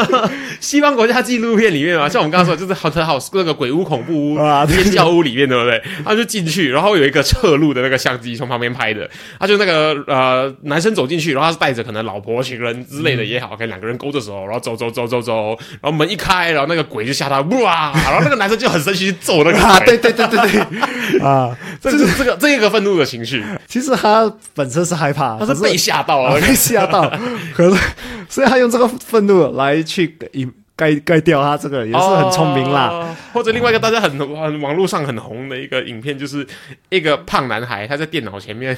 [0.60, 5.82] 西方国家纪录片里面嘛， 像我们刚刚说，就是好好那个鬼屋、恐怖屋、尖叫屋里面，对不对？
[6.04, 17.94] 他就进去，然后有一个侧录的那个相机从旁边拍的，他就那个呃男生走进去，然后他是带着可能老婆、情人之类的也好，可能两个人勾着手，然后走走走走走，然后门一开，然后那个鬼就吓他，哇！
[17.94, 21.56] 然后那个男生就很生气去揍那个啊，鬼，对对对对对 啊，
[21.92, 26.42] 这就是这个这个愤怒的情绪，其实他本身是害怕，他是被吓到啊了。
[26.42, 27.10] 被吓到，
[27.56, 27.82] 可是
[28.28, 32.90] 所以他用这个愤怒来去引盖盖掉他这个也是很聪明啦。
[32.90, 36.48] 哦或者另外一个大家很很网络上很红的一个影片，就是
[36.88, 38.78] 一个胖男孩他在电脑前面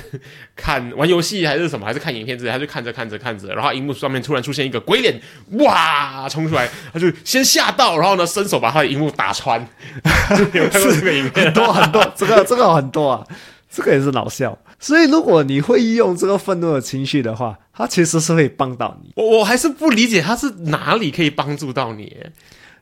[0.55, 5.21] 看玩游戏还是什么，还是看影片之类，他就看着看着看着，然后荧幕上面突然出现一个鬼脸，
[5.59, 9.63] 哇，冲出来，他就先吓到，然后呢伸手把他的荧幕打穿。
[10.53, 11.53] 有看过这个影片很？
[11.53, 13.23] 多很多，这个这个很多啊，
[13.69, 14.57] 这个也是老笑。
[14.79, 19.11] 所以如果你会用这个愤怒的情绪的话，它其实是会帮到你。
[19.15, 22.15] 我我还是不理解它是哪里可以帮助到你。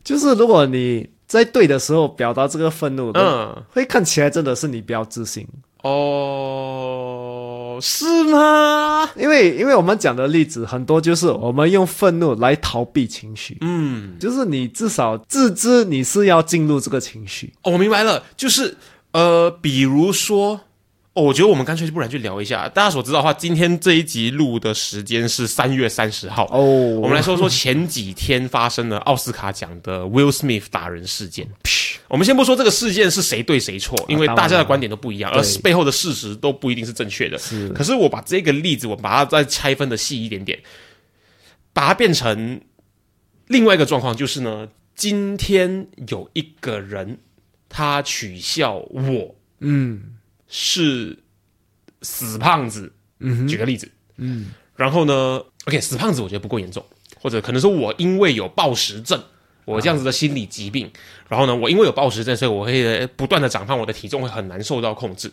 [0.04, 5.48] 就是如果你在对的时候表达这个愤怒，嗯，嗯，会看起来真的是你比较自信。
[5.82, 6.10] 哦，
[7.82, 9.10] 是吗？
[9.16, 14.18] 因为因为我们讲的例子很多，就是我们用愤怒来逃避情绪，嗯。
[14.20, 17.54] 就是你至少自知你是要进入这个情绪。
[17.64, 18.78] 哦，我明白了，就是
[19.12, 20.62] 呃，比如说，
[21.16, 22.68] 哦，我觉得我们干脆不然去聊一下。
[22.68, 26.46] 大家所知道的话，今天这一集录的时间是三月三十号。
[26.52, 26.60] 哦，
[27.00, 31.48] 我们来说说前几天发生的奥斯卡奖的 Will Smith 打人事件。
[32.10, 37.38] 我们先不说这个事件是谁对谁错，因为大家的观点都不一样，而背后的事实都不一定是正确的。
[37.38, 40.60] 是可是我把这个例子，我把它再拆分的细一点点，
[41.72, 42.60] 把它变成
[43.48, 47.20] 另外一个状况，就是呢，今天有一个人
[47.70, 50.18] 他取笑我嗯
[50.58, 51.20] 是
[52.02, 56.82] 死胖子，嗯举个例子，嗯然后呢，OK，死胖子我觉得不够严重，
[57.20, 59.22] 或者可能说我因为有暴食症，
[59.66, 60.90] 我这样子的心理疾病，
[61.28, 65.30] 然后呢，我因为有暴食症，所以我会不断的长胖，我的体重会很难受到控制。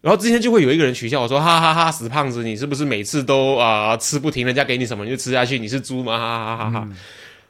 [0.00, 5.58] 然后之前就会有一个人取笑我说：“哈哈哈死胖子，你是不是每次都啊、呃吃不停，人家给你什么你就吃下去？
[5.58, 6.88] 你是猪吗？”哈哈哈哈哈！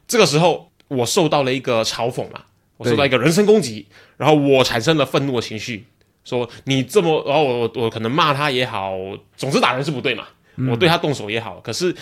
[0.05, 2.43] 这个时候我受到了一个嘲讽嘛，
[2.77, 5.85] 我受到一个人身攻击，然后我产生了愤怒的情绪，
[6.23, 8.93] 说你这么，然后我我可能骂他也好，
[9.35, 10.27] 总之打人是不对嘛，
[10.69, 11.95] 我对他动手也好，可是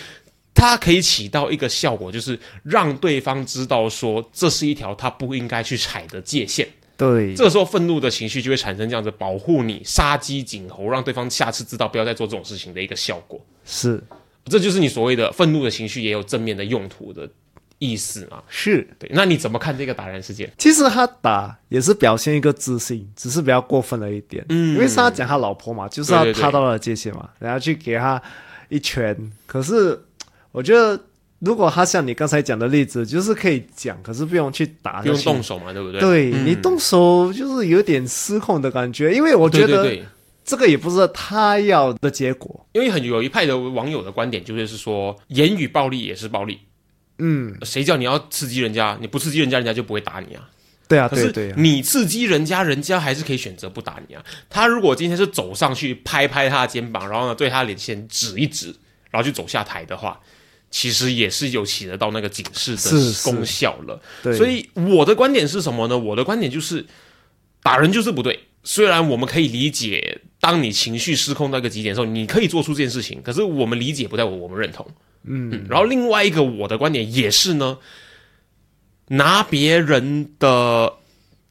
[0.54, 6.68] 他可以起到一个效果，就是让对方知道说这是一条他不应该去踩的界限。
[6.96, 13.40] 对，这个时候愤怒的情绪就会产生这样子保护你、杀鸡儆猴，让对方下次知道不要再做这种事情的一个效果。
[13.64, 14.00] 是
[14.44, 17.28] 这就是你所谓的愤怒的情绪也有正面的用途的
[17.82, 18.40] 意思嘛。
[18.48, 18.88] 是。
[18.98, 20.48] 对，那你怎么看这个打人事件？
[20.56, 24.44] 其实他打也是表现一个自信，只是比较过分了一点。
[24.50, 28.22] 嗯因为是他讲他老婆嘛，就是他对对对踏到了界限嘛，然后去给他
[28.68, 29.16] 一拳。
[29.46, 30.00] 可是
[30.52, 30.98] 我觉得，
[31.40, 36.00] 如果他像你刚才讲的例子，就是可以讲，可是不用去打不用动手嘛，对不对？
[36.00, 39.98] 嗯对你动手就是有点失控的感觉，因为我觉得
[40.44, 42.66] 这个也不是他要的结果。
[42.72, 46.60] 因为很有一派的网友的观点就是是说，言语暴力也是暴力。
[47.24, 48.98] 嗯，谁叫你要刺激人家？
[49.00, 50.48] 你不刺激人家，人家就不会打你啊。
[50.88, 54.22] 对啊，可对对啊，是你刺激人家，人家还是可以选择不打你啊。
[54.50, 58.74] 他如果今天是走上去拍拍他的肩膀，然后呢对他脸先指一指，
[59.10, 60.20] 然后就走下台的话，
[60.70, 64.02] 其实也是有起得到那个警示的是功效了。
[64.20, 65.96] 对，所以我的观点是什么呢？
[65.96, 66.84] 我的观点就是
[67.62, 68.48] 打人就是不对。
[68.64, 74.86] 虽然我们可以理解，当你情绪失控到一个极点的时候，你可以做出这件事情，可是我们理解不代表我们认同。
[75.24, 77.78] 嗯，然后另外一个我的观点也是呢，
[79.08, 80.94] 拿别人的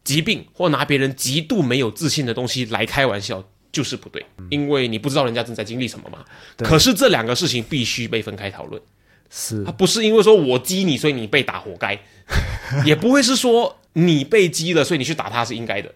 [0.03, 6.25] 疾病或拿别人极度没有自信的东西来开玩笑，就是不对，因为你不知道人家正在经历什么嘛。
[6.57, 8.81] 对可是这两个事情必须被分开讨论。
[9.29, 11.97] 是他不是因为说我激你，所以你被打活该，
[12.85, 15.93] 也不会是说你被激了，所以你去打他是应该的。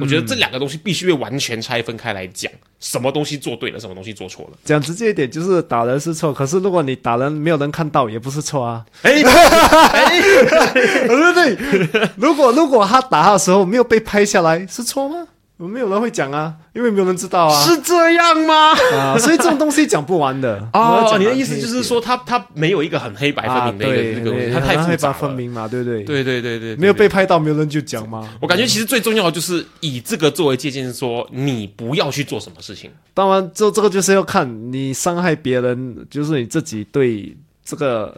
[0.00, 4.58] 我觉得这两个东西必须被完全拆分开来讲，什么东西做对了，什么东西做错了。
[4.64, 8.84] 讲直接一点，就是打人是错，可是如果你打人没有人看到，也不是错啊。
[9.02, 12.08] 哎、 对不对？
[12.16, 15.26] 如果如果他打他的时候没有被拍下来，是错吗？
[15.66, 17.62] 没有人会讲啊，因为没有人知道啊。
[17.64, 18.72] 是这样吗？
[18.94, 20.66] 啊，所以这种东西讲不完的。
[20.72, 25.12] 哦，你的意思就是说他他没有一个很黑白分啊，明的一个、东西，他太很黑白。
[25.12, 26.04] 分明嘛，对不对？
[26.04, 28.28] 对对对对，对没有被拍到，没有人就讲嘛。
[28.40, 32.90] 我感觉其实最重要的就是以这个作为借鉴，说你不要去做什么事情。
[33.14, 38.16] 当然，这这个就是要看你伤害别人，就是你自己对这个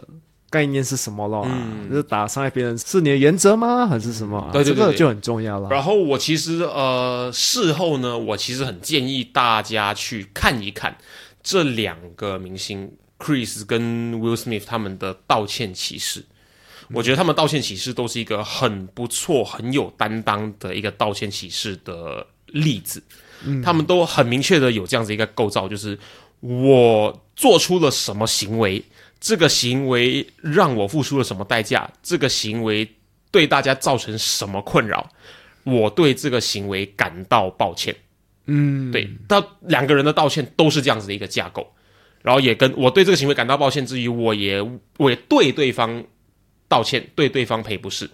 [0.51, 1.41] 概念是什么了？
[1.45, 3.87] 嗯，就是打伤害别人是你的原则吗？
[3.87, 4.49] 还是什么？
[4.53, 5.69] 对对对，这个就很重要了。
[5.69, 10.95] 然后我其实呃，事后呢，我其实很建议大家去看一看
[11.41, 16.25] 这两个明星 Chris 跟 Will Smith 他们的道歉启事。
[16.93, 23.01] 我觉得他们道歉启事都是一个很不错、很有担当的一个道歉启事的例子。
[23.45, 25.97] 嗯，他们都很明确的有这样子一个构造，就是
[26.41, 28.83] 我做出了什么行为，
[29.21, 32.85] 这个行为让我付出了什么代价，这个行为
[33.31, 35.09] 对大家造成什么困扰，
[35.63, 37.95] 我对这个行为感到抱歉。
[38.47, 41.71] 嗯，对，到两个人的道歉都是这样子的一个架构，
[42.21, 44.61] 然后也跟我对这个行为感到抱歉之余，我也
[44.97, 46.03] 我也对对方。
[46.67, 48.09] 道歉，对对方赔不是，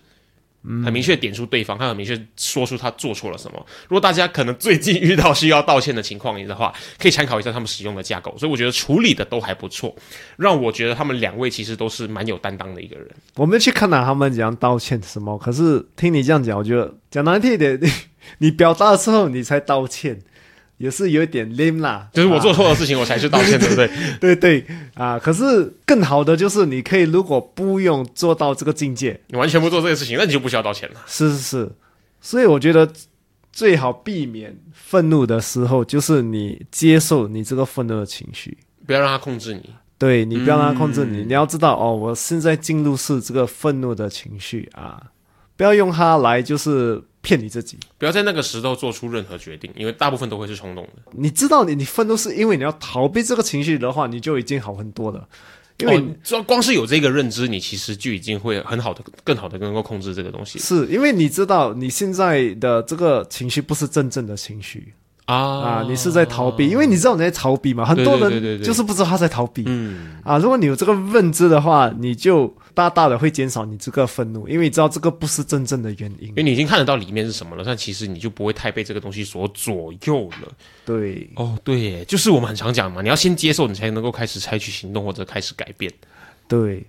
[0.84, 3.65] 很明确点出对方，他很明确说出他做错了什么。
[3.84, 8.36] 如果大家可能最近遇到需要道歉的情况的话，可以参考一下他们使用的架构。
[8.38, 9.96] 所以我觉得处理的都还不错，
[10.38, 13.08] 让我觉得他们两位其实都是蛮有担当的一个人。
[13.36, 17.91] 我没去看到他们怎样道歉什么，可是听你这样讲，我觉得讲难听一点，你
[18.39, 20.20] 你表达的时候你才道歉。
[20.78, 23.90] 也是有一点 lame 啦，就是我做错的事情，我才去道歉， 对不对？
[24.20, 31.02] 对对啊，可是更好的就是你可以，如果不用做到这个境界，你完全不做这件事情，那你就不需要道歉了。
[31.08, 31.72] 是是是，
[32.22, 32.88] 所以我觉得
[33.52, 39.74] 最好避免愤怒的时候，就是你接受你这个愤怒的情绪，不要让它控制你。
[39.98, 45.02] 对你不要让它控制你，你要知道哦，我现在进入是这个愤怒的情绪啊，
[45.56, 47.02] 不要用它来就是。
[47.28, 51.12] 骗你自己，不要在那个时候做出任何决定，因为大部分都会是冲动的。
[51.12, 55.28] 你知道，你你愤怒是因为你要逃避这个情绪的话，你就已经好很多了。
[55.80, 60.58] 因为光光是有这个认知，你其实就已经会很好的、更好的能够控制这个东西。
[60.58, 64.94] 是因为你知道你现在的这个情绪不是真正的情绪。
[65.26, 65.86] 啊啊！
[65.86, 67.84] 你是在逃避，因为你知道你在逃避嘛。
[67.84, 69.66] 很多人就是不知道他在逃避。
[69.68, 76.28] 嗯啊，如果你有这个认知的话，你就大大的会减少你这个愤怒，因为你知道这个不是真正的原因。
[76.28, 80.54] 因为你已经看得到里面是什么了，但其实你就不会太被这个东西所左右了。
[80.86, 85.92] 对，哦，对，就是我们很常讲嘛，你要先接受，你才能够开始采取行动或者开始改变。
[86.48, 86.86] 对，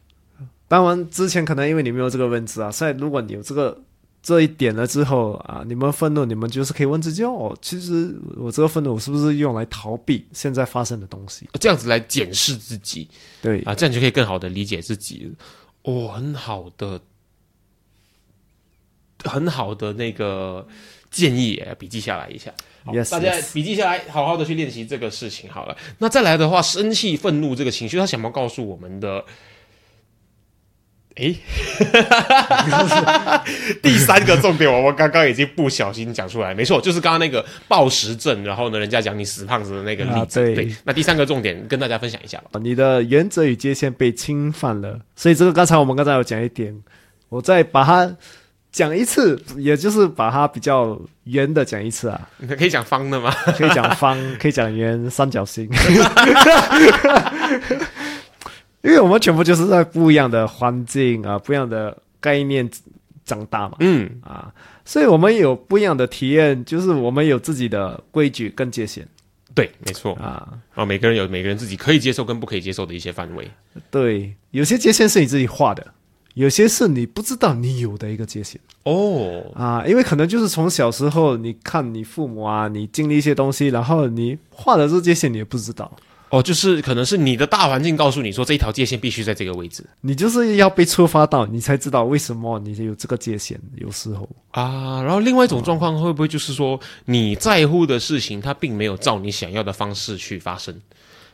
[0.69, 3.81] 当然之前可能因为你没有这个认知啊，现在如果你有这个。
[4.21, 11.49] 这一点了之后啊，你们愤怒，你们就是可以问自己哦，其实我这个愤怒我是不是用来逃避现在发生的东西？
[11.61, 13.09] 这样子来检视自己，
[13.41, 15.33] 对啊，这样就可以更好的理解自己。
[15.89, 17.01] 哦，很好的，
[19.25, 20.69] 很好的那个
[21.11, 22.53] 建议，笔记下来一下。
[22.85, 25.51] Yes，大家笔记下来，好好的去练习这个事情。
[25.51, 29.25] 好了，那再来的话，生气、愤怒这个情绪，他想要告诉我们的。
[31.19, 31.35] 哎，
[33.83, 40.55] 第三个重点，我们刚刚已经不小心讲出来，没错，就是刚刚那个暴食症，然后呢，人家讲你死胖子的那个例子。
[40.55, 42.61] 对，那第三个重点跟大家分享一下吧。
[42.63, 46.81] 你的原则与界限被侵犯了，所以这个刚才我们刚才有讲一点，
[47.29, 48.17] 我再把它
[48.71, 52.29] 讲一次，也就是把它比较圆的讲一次啊。
[52.57, 53.35] 可以讲方的吗？
[53.57, 55.69] 可以讲方，可以讲圆，三角形。
[58.83, 62.69] 因为我们全部就是在不一样的环境啊，不一样的概念
[63.25, 64.09] 长大嘛，嗯。
[64.23, 64.53] 啊，
[64.85, 69.07] 所以我们有不一样的体验，就是我们有自己的规矩跟界限，
[69.55, 70.15] 对，没错。
[70.15, 73.51] 啊，啊，每个人有每个人自己可以接受跟不可以接受的一些范围，
[73.91, 75.87] 对，有些界限是你自己画的，
[76.35, 78.61] 有些是你不知道你有的一个界限。
[78.85, 85.95] 哦，啊，因为可能就是从小时候你看你父母啊，你经历一些东西，然后你画的这界限你也不知道。
[86.31, 93.59] 哦，就是可能是你的大环境告诉你说这一条界限必须在这个位置，你就是要被触发到，你才知道为什么你有这个界限。
[93.77, 100.79] 有时候啊，然后另外一种状况会不会就是说你在乎的事情，它并没有照你想要的方式去发生？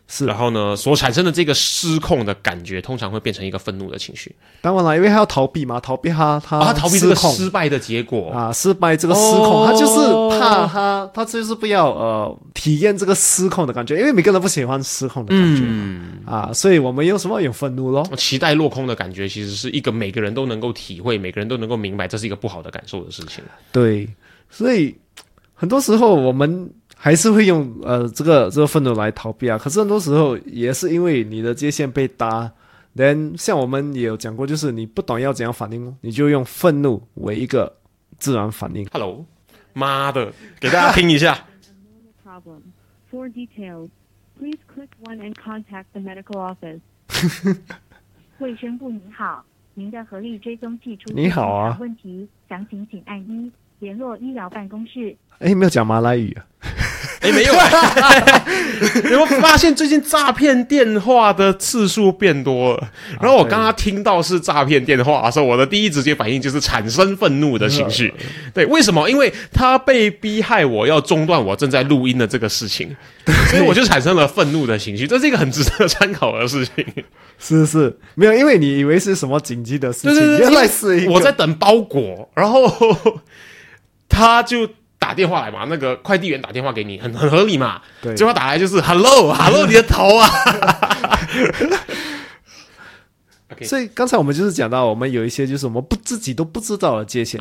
[0.07, 4.35] 是，然后呢，所产生的这个失控的感觉，通常会变成一个愤怒的情绪。
[4.61, 17.41] 当然了，因为他要逃避嘛，逃避他他逃避这个失败的结果啊，失败这个失控，他就是怕他他就是不要呃体验这个失控的感觉，因为每个人不喜欢失控的感觉嗯啊，所以我们有什么？
[17.41, 18.07] 有愤怒咯。
[18.17, 23.43] 期待落空的感觉，其实是一个每个人都能够体会，每个人都能够明白，这是一个不好的感受的事情。
[23.73, 24.07] 对，
[24.51, 24.95] 所以
[25.55, 26.71] 很多时候我们。
[27.05, 32.51] 还是会用呃这个这个愤怒来逃避啊，可是很多时候也是因为你的界限被搭。
[32.97, 37.71] then 像我们也有讲过，就是你不懂要怎样反应，你就用愤怒为一个
[38.17, 38.89] 自然反应。
[38.91, 39.27] Hello，
[39.75, 41.45] 妈的，给大家听一下。
[42.25, 42.63] Problem
[43.13, 43.91] for details,
[44.39, 46.81] please click one and contact the medical office.
[48.39, 55.15] 卫生部您好，您的合力追踪器出你好啊问题，详情请按一联络医疗办公室。
[55.41, 56.47] 哎，没有讲马来语啊。
[57.25, 57.55] 哎，没有，
[59.11, 62.89] 有没有发现最近诈骗电话的次数变多了？
[63.19, 68.13] 然后我刚刚听到是诈骗电话的时候，我的第一直接反应就是产生愤怒的情绪。
[68.53, 69.09] 对，为什么？
[69.09, 72.95] 因为他被逼害我要中断我正在录音的这个事情，
[73.49, 75.07] 所以我就产生了愤怒的情绪。
[75.07, 76.85] 这是一个很值得参考的事情。
[77.41, 82.71] 是是，没有，因为你以为是什么紧急的事情，原来是我在等包裹，然后
[84.11, 84.69] 他就。
[85.05, 87.83] 打电话来嘛，那个快递员打电话给你，很很合理嘛。
[88.01, 90.27] 对，电话打来就是 “hello，hello， 你的头啊。
[93.61, 97.39] 所以刚才我们就是讲到，我们有一些就是我们不自己都不知道的界限。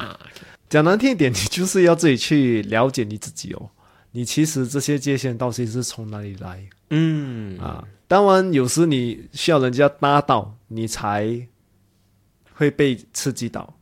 [0.70, 3.70] 讲难听一点，你就是要自己去了解你自己哦。
[4.12, 6.68] 你其实这些界限到底是从哪里来？
[6.90, 11.48] 嗯啊，当然有时你需要人家搭到，你才
[12.56, 13.74] 会被刺激到。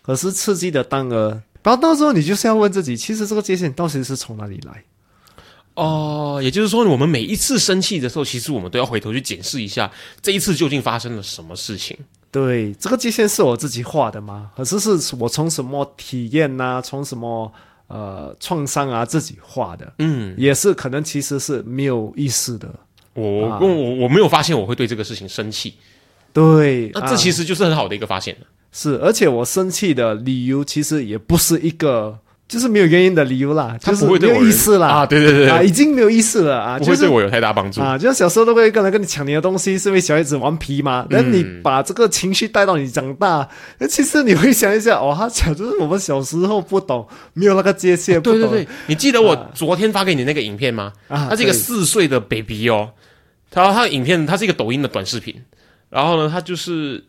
[0.00, 1.42] 可是刺激的当儿。
[1.66, 4.84] 然后到时候你就是要问自己，其实这个界限到底是从哪里来？
[5.74, 9.90] 哦，也就是说，我们每一次生气的时候，其实我们都要回头去检视一下，
[10.22, 11.98] 这一次究竟发生了什么事情？
[12.30, 14.52] 对，这个界限是我自己画的吗？
[14.56, 17.52] 可是是我从什么体验呐，从什么
[17.88, 19.92] 呃创伤啊自己画的？
[19.98, 22.72] 嗯，也是可能其实是没有意识的。
[23.14, 25.74] 我我我没有发现我会对这个事情生气。
[26.36, 28.36] 对，那这其实就是很好的一个发现
[28.70, 34.86] 是，而且我生气的理由其实也不是一个，就是没有原因的理由啦，就是没有意思啦。
[34.88, 35.48] 啊，对对对。
[35.48, 37.80] 啊，已经没有意思了啊，不会对我有太大帮助。
[37.80, 50.92] 啊，就像小时候都会跟人跟你抢你的东西，是因为小孩子顽皮嘛，那你把这个情绪带到你长大，那其实你会想一下，哦，他讲就是我们小时候不懂，没有那个界限，对对对，你记得我昨天发给你那个影片吗？
[51.08, 52.90] 啊，他是一个四岁的 baby 哦，
[53.50, 55.34] 他他的影片，他是一个抖音的短视频，
[55.90, 57.04] 然后呢，他就是。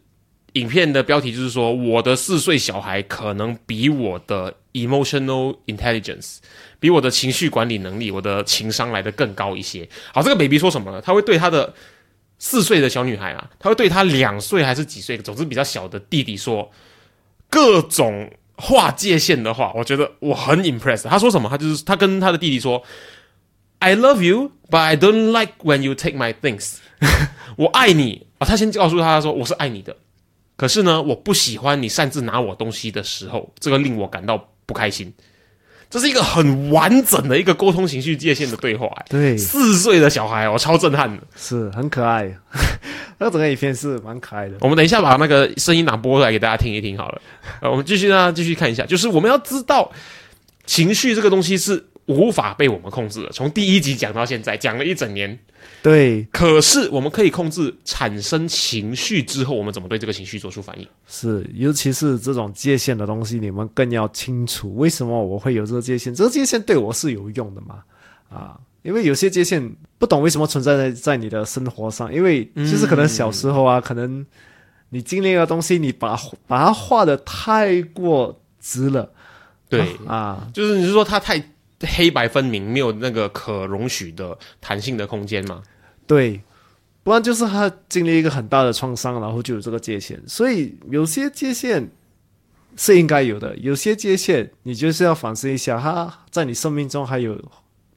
[0.53, 6.37] 影片的标题就是说，我的四岁小孩可能比我的 emotional intelligence，
[6.79, 9.87] 比我的情绪管理能力，我的情商来的更高一些。
[10.11, 10.99] 好，这个 baby 说什么呢？
[10.99, 11.71] 他会对他的
[12.39, 16.71] 四岁的小女孩啊，他会对他两岁还是几岁，总之比较小的弟弟说
[17.51, 19.71] 各种划界限的话。
[19.75, 21.07] 我觉得我很 impressed。
[21.07, 21.47] 他说什么？
[21.47, 22.81] 他就是他跟他的弟弟说
[23.77, 26.77] ：“I love you, but I don't like when you take my things。”
[27.57, 28.45] 我爱你啊！
[28.45, 29.95] 他先告诉他说：“我是爱你的。”
[30.55, 35.13] 可是呢，我不喜欢你擅自拿我东西的时候，这个令我感到不开心。
[35.89, 38.91] 这是一个很完整的一个沟通情绪界限的对话。
[39.07, 42.29] 对，四岁的小孩，我超震撼的，是很可爱。
[43.19, 44.57] 那整个影片是蛮可爱的。
[44.59, 47.21] 我们等一下把那个声音档播出来给大家听一听好了。
[47.61, 49.89] 呃，我们继续呢，继续看一下，就是我们要知道
[50.65, 53.29] 情绪这个东西是无法被我们控制的。
[53.29, 55.37] 从第一集讲到现在，讲了一整年。
[55.83, 60.87] 对，可是我们可以控制产生情绪之后，我们怎么对这个情绪做出反应？
[61.07, 66.13] 是，尤其是这种界限的东西，你们更要清楚为什么我会有这个界限。
[66.15, 67.83] 这个界限对我是有用的嘛？
[68.29, 74.25] 啊，因为有些界限不懂为什么存在在在你的生活上，因为就是可能小时候啊，可能
[74.89, 79.11] 你经历的东西，你把把它画的太过直了。
[79.67, 81.43] 对啊，就是你是说它太。
[81.81, 85.61] 黑白分明，没有那个可容许的弹性的空间嘛？
[86.05, 86.41] 对，
[87.03, 90.21] 不然就是他经历一个很大的创伤，然后就有这个界限。
[90.27, 91.89] 所以有些界限
[92.75, 97.39] 是应该有的，有些界限你就是要反思一下，他在你生命中还有。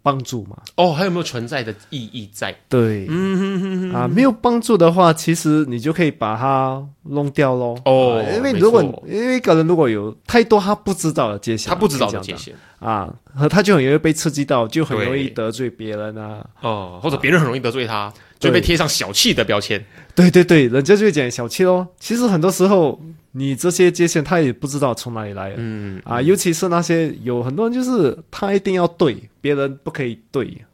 [0.02, 0.56] 帮助嘛？
[0.76, 2.54] 哦，还有没有存在的意义在？
[2.68, 7.76] 对，嗯啊，没有帮助的话，其实你就可以把它弄掉喽。
[7.84, 16.44] 哦，因为如果因为一个人如果有太多他不知道的界限，他不知道的界限啊，和他就很容易被刺激到，就很容易得罪别人啊。
[16.62, 19.84] 哦，或者别人很容易得罪他，就被贴上小气的标签。
[20.14, 21.86] 对对对，人家就会讲小气喽。
[21.98, 23.00] 其实很多时候。
[23.32, 30.64] 你这些界限，他也不知道从哪里来的，嗯啊，尤其是那些有很多人，就是他一定要对别人不可以对，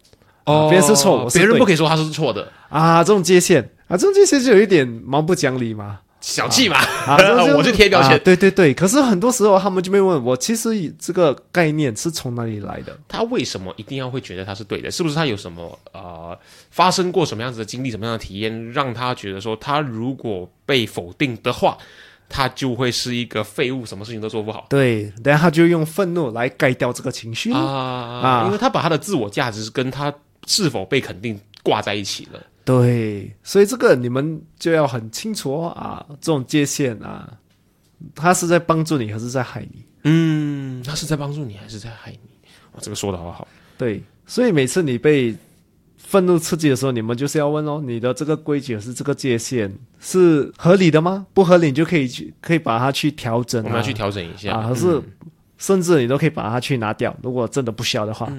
[0.45, 6.01] 哦，别人是错，别人不可以说他是错的啊，这种界限啊，这种界限就有一点蛮不讲理嘛。
[6.19, 6.77] 小气嘛，
[7.57, 8.19] 我就贴标签。
[8.25, 12.99] 对对对，可是很多时候他们就没问我，其实这个概念是从哪里来的？
[13.07, 14.91] 他为什么一定要会觉得他是对的？
[14.91, 16.37] 是不是他有什么呃
[16.71, 21.79] 发生过什么样子的经历，什么样的体验，让他觉得说他如果被否定的话，
[22.29, 24.67] 他就会是一个废物，什么事情都做不好。
[24.69, 28.45] 对，然后他就用愤怒来盖掉这个情绪啊啊！
[28.47, 30.13] 因为他把他的自我价值跟他
[30.47, 32.41] 是否被肯定挂在一起了。
[32.65, 37.33] 对，所以这个你们就要很清楚啊，这种界限啊，
[38.15, 39.85] 他是在帮助你还是在害你？
[40.03, 42.49] 嗯，他是在帮助你还是在害你？
[42.73, 43.47] 哇，这个说的好好。
[43.79, 45.33] 对，所以每次你被
[46.09, 51.27] 愤怒刺激的时候，你们就是要问哦，你的这个规矩是这个界限是合理的吗？
[51.35, 55.03] 不合理，你就可以去可以把它去调整，我们要去调整一下啊，还是
[55.59, 57.15] 甚至你都可以把它去拿掉。
[57.23, 58.33] 如果真的不需要的话。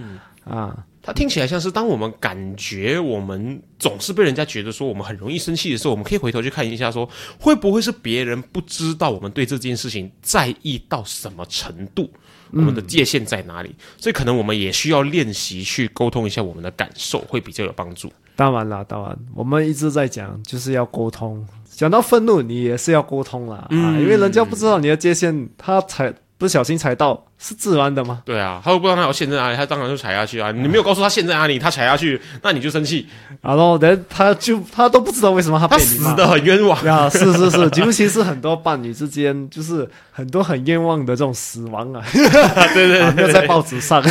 [0.50, 0.86] 啊。
[1.02, 12.10] 它听起来像是当我们感觉我们总是被人家觉得说我们很容易生气的时候，我们可以回头去看一下，说会不会是别人不知道我们对这件事情在意到什么程度，
[12.52, 13.74] 我们的界限在哪里？
[13.98, 18.12] 所以可能我们也需要练习去沟通一下我们的感受，会比较有帮助。
[18.36, 21.48] 当然啦，当然，我们一直在讲就是要沟通。
[21.70, 26.14] 讲到愤怒，你也是要沟通啦，啊，因为人家不知道你的界限，他才。
[26.38, 28.22] 不小心踩到是自然的吗？
[28.24, 30.52] 对啊，他又不知道他有线在哪里，他当然就踩下去啊！
[30.52, 33.08] 你没有告诉他线在哪里，他踩下去，那你就生气，
[33.42, 37.10] 然后人他就他都不知道为什么他他死的很冤枉啊！
[37.10, 42.04] 是是是，尤其是很多伴侣之间，就是很多很冤枉的这种死亡啊！
[42.14, 44.02] 对对，没有在报纸上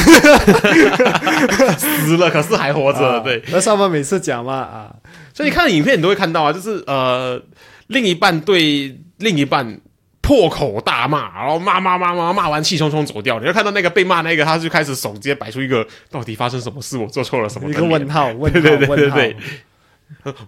[1.78, 3.20] 死了，可是还活着。
[3.20, 4.90] 对，那上面每次讲嘛啊，
[5.32, 7.40] 所以你看影片你都会看到啊，就是呃，
[7.86, 9.80] 另一半对另一半。
[10.26, 13.38] 破口大骂，然后骂骂骂骂骂完，气冲冲走掉。
[13.38, 17.70] 你就看到那个被骂那个，他就开始手直接摆出一个到底发生什么事，我做错了什么？
[17.70, 19.18] 一个问号，问号，问号。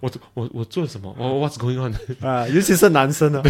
[0.00, 1.14] 我 我我做了什么？
[1.18, 1.92] 我 What's going on
[2.26, 2.46] 啊？
[2.48, 3.42] 尤其是男生呢，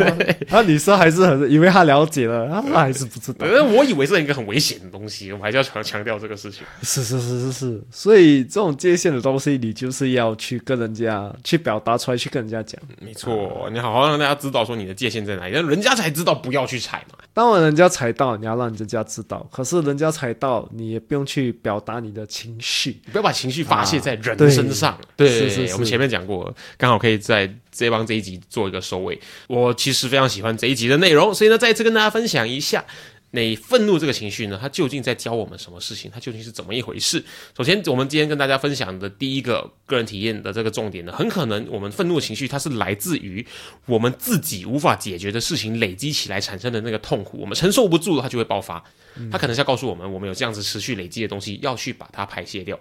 [0.50, 3.46] 啊，女生还是很，以为他了解了，他还是不知道。
[3.46, 6.64] 我以为是一个很危险的东西，我们还是要强强调这个事情。
[6.82, 12.80] 是是是是是，所以这种界限的东西，你就是要去跟人家去表达出来，去跟人家讲。
[13.00, 17.18] 没错，你好好让大家知道说你的界限在哪里，让人家才知道不要去踩嘛。
[17.32, 19.48] 当然，人家踩到，你要让人家知道。
[19.50, 24.96] 可是人家踩到，你也不用去表达你的情绪，不要把情绪发泄在人身上。
[25.16, 25.53] 对。
[25.72, 29.18] 我们前面讲过，刚好可以在这帮这一集做一个收尾。
[29.48, 32.84] 我其实非常喜欢这一集的内容，所以呢，再次跟大家分享一下，
[33.30, 36.10] 那愤怒这个情绪呢，它究竟在教我们什么事情？
[36.14, 37.24] 它究竟是怎么一回事？
[37.56, 43.44] 首先，我们今天跟大家分享的第一个个人体验的这个重点呢，很可能我们愤怒情绪它是来自于
[43.86, 48.82] 我们自己无法解决的事情累积起来产生的那个痛苦，我们承受不住，它就会爆发。
[49.30, 52.78] 它可能是要告诉我们，我们有这样子持续累积的东西，要去把它排泄掉。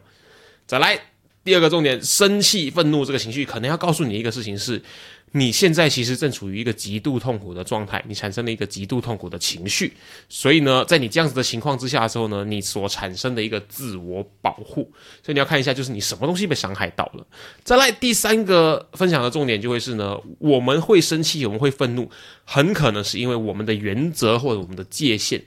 [0.67, 1.12] 再来。
[1.44, 4.82] 第二个重点，生气、愤怒这个情绪，可能要告诉你一个事情是，
[5.34, 9.91] 你现在其实正处于一个极度痛苦的状态，你产生了一个极度痛苦的情绪，
[10.30, 14.89] 所以呢，在你这样子的情况之下的时候呢，你所产生的一个自我保护，
[15.22, 17.28] 所以你要看一下，就是你什么东西被伤害到了。
[17.64, 22.10] 再来第三个分享的重点就会是呢，我们会生气，我们会愤怒，
[22.46, 25.44] 很可能是因为我们的原则或者我们的界限。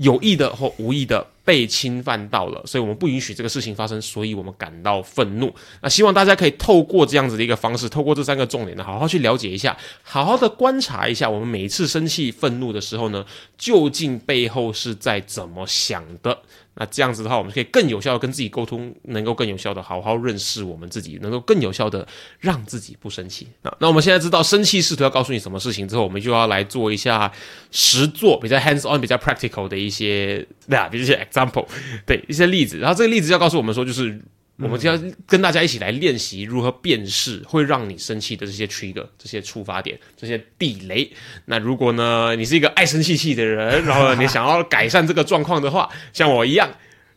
[0.00, 5.54] 有意的或无意的被侵犯到了，所以我们不允许这个事情发生，所以我们感到愤怒。
[5.82, 13.26] 那希望大家可以透过这样子的一个方式，透过这三个重点呢，好好去了解一下，好好的观察一下，我们每一次生气、愤怒的时候呢，
[13.58, 16.38] 究竟背后是在怎么想的。
[16.74, 22.06] 那这样子的话，我们可以更有效的跟自己沟通，能够更有效的好好认识我们自己，能够更有效的
[22.38, 23.48] 让自己不生气。
[23.62, 27.30] 那那我们现在知道生气试图要告诉你什么事情之后，我们就要来做一下
[27.70, 31.66] 实做，比较 hands on、比较 practical 的一些对啊，比如一些 example，
[32.06, 32.78] 对一些例子。
[32.78, 34.20] 然后这个例子要告诉我们说，就是。
[34.62, 41.10] 我们就要跟大家一起来练习如何辨识会让你生气的这些 trigger、这些触发点、这些地雷。
[41.46, 46.70] 那如果呢，你是一个爱生气气的人，然后你想要改善这个状况的话，像我一样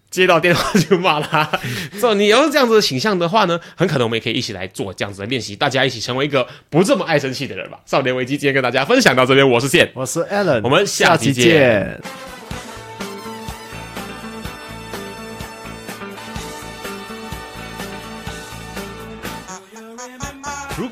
[0.10, 1.60] 接到电话就骂他，
[2.00, 7.80] 这你要是这样子的形象的话呢，很可能我们也可以一起来做这样子的练习，大家一起成为一个不这么爱生气的人吧。
[7.86, 12.00] 少年危机今天跟大家分享到这边，我是线，我是 Alan，我们下期见。
[12.02, 12.33] 如